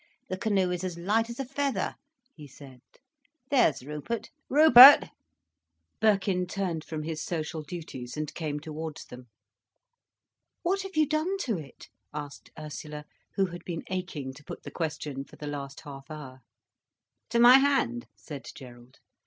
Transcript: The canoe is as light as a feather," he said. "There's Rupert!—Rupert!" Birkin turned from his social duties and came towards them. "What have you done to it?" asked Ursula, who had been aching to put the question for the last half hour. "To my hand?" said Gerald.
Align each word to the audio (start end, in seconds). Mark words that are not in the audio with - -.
The 0.29 0.35
canoe 0.37 0.71
is 0.71 0.83
as 0.83 0.97
light 0.97 1.29
as 1.29 1.39
a 1.39 1.45
feather," 1.45 1.93
he 2.33 2.47
said. 2.47 2.81
"There's 3.51 3.83
Rupert!—Rupert!" 3.85 5.11
Birkin 5.99 6.47
turned 6.47 6.83
from 6.83 7.03
his 7.03 7.23
social 7.23 7.61
duties 7.61 8.17
and 8.17 8.33
came 8.33 8.59
towards 8.59 9.05
them. 9.05 9.27
"What 10.63 10.81
have 10.81 10.97
you 10.97 11.07
done 11.07 11.37
to 11.41 11.59
it?" 11.59 11.89
asked 12.15 12.49
Ursula, 12.57 13.05
who 13.35 13.45
had 13.45 13.63
been 13.63 13.83
aching 13.91 14.33
to 14.33 14.43
put 14.43 14.63
the 14.63 14.71
question 14.71 15.23
for 15.23 15.35
the 15.35 15.45
last 15.45 15.81
half 15.81 16.09
hour. 16.09 16.39
"To 17.29 17.39
my 17.39 17.59
hand?" 17.59 18.07
said 18.15 18.47
Gerald. 18.55 18.97